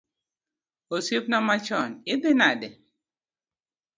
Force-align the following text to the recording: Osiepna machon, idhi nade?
Osiepna 0.95 1.41
machon, 1.49 1.91
idhi 2.13 2.31
nade? 2.39 2.69